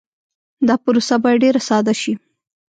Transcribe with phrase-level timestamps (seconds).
[0.67, 2.13] دا پروسه باید ډېر ساده شي.